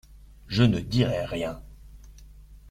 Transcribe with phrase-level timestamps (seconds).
[0.47, 1.61] Je ne dirai rien.